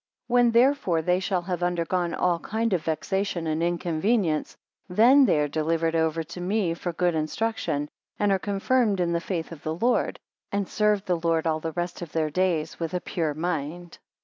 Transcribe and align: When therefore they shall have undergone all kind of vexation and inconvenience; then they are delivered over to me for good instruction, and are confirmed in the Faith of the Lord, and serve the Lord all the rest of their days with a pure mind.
When 0.25 0.49
therefore 0.49 1.03
they 1.03 1.19
shall 1.19 1.43
have 1.43 1.61
undergone 1.61 2.15
all 2.15 2.39
kind 2.39 2.73
of 2.73 2.81
vexation 2.83 3.45
and 3.45 3.61
inconvenience; 3.61 4.57
then 4.89 5.25
they 5.25 5.39
are 5.39 5.47
delivered 5.47 5.93
over 5.95 6.23
to 6.23 6.41
me 6.41 6.73
for 6.73 6.91
good 6.91 7.13
instruction, 7.13 7.87
and 8.17 8.31
are 8.31 8.39
confirmed 8.39 8.99
in 8.99 9.11
the 9.13 9.21
Faith 9.21 9.51
of 9.51 9.61
the 9.61 9.75
Lord, 9.75 10.19
and 10.51 10.67
serve 10.67 11.05
the 11.05 11.19
Lord 11.19 11.45
all 11.45 11.59
the 11.59 11.73
rest 11.73 12.01
of 12.01 12.13
their 12.13 12.31
days 12.31 12.79
with 12.79 12.95
a 12.95 12.99
pure 12.99 13.35
mind. 13.35 13.99